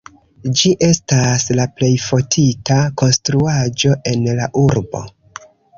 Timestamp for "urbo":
4.69-5.09